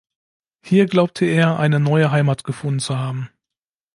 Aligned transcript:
Hier 0.65 0.87
glaubte 0.87 1.25
er, 1.27 1.59
eine 1.59 1.79
neue 1.79 2.09
Heimat 2.09 2.43
gefunden 2.43 2.79
zu 2.79 2.97
haben. 2.97 3.29